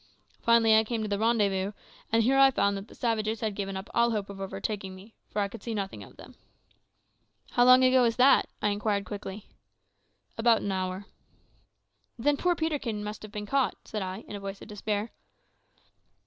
[0.41, 1.73] Finally I came to the rendezvous,
[2.11, 5.13] and here I found that the savages had given up all hope of overtaking me,
[5.29, 6.33] for I could see nothing of them."
[7.51, 9.45] "How long ago is that?" I inquired quickly.
[10.39, 11.05] "About an hour."
[12.17, 15.11] "Then poor Peterkin must have been caught," said I, in a voice of despair.